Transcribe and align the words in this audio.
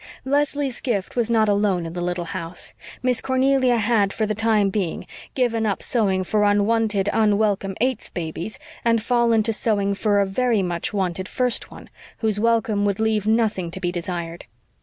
Leslie's 0.25 0.81
gift 0.81 1.15
was 1.15 1.29
not 1.29 1.47
alone 1.47 1.85
in 1.85 1.93
the 1.93 2.01
little 2.01 2.25
house. 2.25 2.73
Miss 3.03 3.21
Cornelia 3.21 3.77
had, 3.77 4.11
for 4.11 4.25
the 4.25 4.33
time 4.33 4.71
being, 4.71 5.05
given 5.35 5.63
up 5.63 5.83
sewing 5.83 6.23
for 6.23 6.43
unwanted, 6.43 7.07
unwelcome 7.13 7.75
eighth 7.79 8.11
babies, 8.15 8.57
and 8.83 8.99
fallen 9.03 9.43
to 9.43 9.53
sewing 9.53 9.93
for 9.93 10.19
a 10.19 10.25
very 10.25 10.63
much 10.63 10.91
wanted 10.91 11.27
first 11.29 11.69
one, 11.69 11.87
whose 12.17 12.39
welcome 12.39 12.83
would 12.83 12.99
leave 12.99 13.27
nothing 13.27 13.69
to 13.69 13.79
be 13.79 13.91
desired. 13.91 14.45